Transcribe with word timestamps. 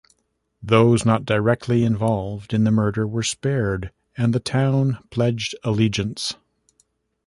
Those 0.63 1.05
not 1.05 1.25
directly 1.25 1.83
involved 1.83 2.55
in 2.55 2.63
the 2.63 2.71
murder 2.71 3.05
were 3.05 3.21
spared 3.21 3.91
and 4.17 4.33
the 4.33 4.39
town 4.39 4.97
pledged 5.11 5.53
allegiance. 5.63 6.33